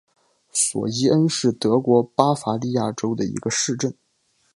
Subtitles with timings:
[0.51, 3.95] 索伊恩是德国巴伐利亚州的一个市镇。